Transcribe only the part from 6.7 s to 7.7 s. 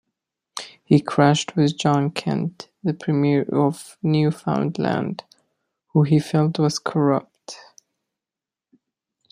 corrupt.